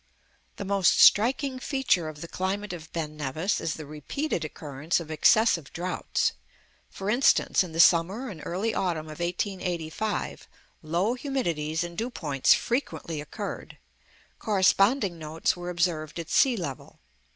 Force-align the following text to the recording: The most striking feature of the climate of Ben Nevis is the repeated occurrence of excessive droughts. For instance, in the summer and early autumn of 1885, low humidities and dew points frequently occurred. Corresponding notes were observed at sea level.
The 0.55 0.65
most 0.65 0.99
striking 0.99 1.59
feature 1.59 2.09
of 2.09 2.21
the 2.21 2.27
climate 2.27 2.73
of 2.73 2.91
Ben 2.91 3.15
Nevis 3.15 3.61
is 3.61 3.75
the 3.75 3.85
repeated 3.85 4.43
occurrence 4.43 4.99
of 4.99 5.11
excessive 5.11 5.71
droughts. 5.73 6.31
For 6.89 7.11
instance, 7.11 7.63
in 7.63 7.71
the 7.71 7.79
summer 7.79 8.27
and 8.27 8.41
early 8.43 8.73
autumn 8.73 9.05
of 9.05 9.19
1885, 9.19 10.47
low 10.81 11.13
humidities 11.15 11.83
and 11.83 11.95
dew 11.95 12.09
points 12.09 12.55
frequently 12.55 13.21
occurred. 13.21 13.77
Corresponding 14.39 15.19
notes 15.19 15.55
were 15.55 15.69
observed 15.69 16.17
at 16.19 16.31
sea 16.31 16.57
level. 16.57 16.99